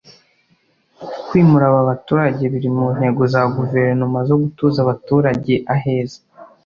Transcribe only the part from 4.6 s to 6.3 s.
abaturage aheza